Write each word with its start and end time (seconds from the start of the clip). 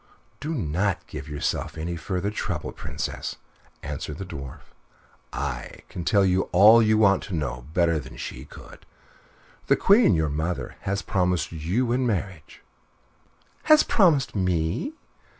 "Do 0.39 0.55
not 0.55 1.05
give 1.05 1.29
yourself 1.29 1.77
any 1.77 1.95
further 1.95 2.31
trouble, 2.31 2.71
Princess," 2.71 3.35
answered 3.83 4.17
the 4.17 4.25
Dwarf. 4.25 4.73
"I 5.31 5.81
can 5.89 6.03
tell 6.05 6.25
you 6.25 6.49
all 6.51 6.81
you 6.81 6.97
want 6.97 7.21
to 7.25 7.35
know 7.35 7.67
better 7.75 7.99
than 7.99 8.17
she 8.17 8.45
could. 8.45 8.87
The 9.67 9.75
Queen, 9.77 10.15
your 10.15 10.27
mother, 10.29 10.73
has 10.89 11.03
promised 11.03 11.51
you 11.51 11.91
in 11.91 12.07
marriage" 12.07 12.63
"Has 13.69 13.83
promised 13.83 14.33
_me! 14.35 14.93